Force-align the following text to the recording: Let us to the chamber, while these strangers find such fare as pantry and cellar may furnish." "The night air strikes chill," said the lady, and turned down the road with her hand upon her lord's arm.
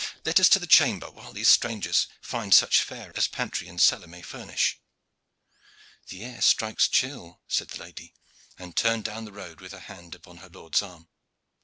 Let 0.25 0.39
us 0.39 0.49
to 0.49 0.57
the 0.57 0.65
chamber, 0.65 1.11
while 1.11 1.31
these 1.31 1.47
strangers 1.49 2.07
find 2.21 2.55
such 2.55 2.81
fare 2.81 3.13
as 3.15 3.27
pantry 3.27 3.67
and 3.67 3.79
cellar 3.79 4.07
may 4.07 4.23
furnish." 4.23 4.79
"The 6.07 6.23
night 6.23 6.33
air 6.37 6.41
strikes 6.41 6.87
chill," 6.87 7.39
said 7.47 7.67
the 7.67 7.81
lady, 7.83 8.15
and 8.57 8.75
turned 8.75 9.03
down 9.03 9.25
the 9.25 9.31
road 9.31 9.61
with 9.61 9.73
her 9.73 9.79
hand 9.79 10.15
upon 10.15 10.37
her 10.37 10.49
lord's 10.49 10.81
arm. 10.81 11.07